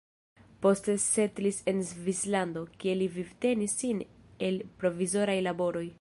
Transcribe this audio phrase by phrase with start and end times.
[0.65, 4.03] Poste setlis en Svislando, kie li vivtenis sin
[4.49, 5.89] el provizoraj laboroj.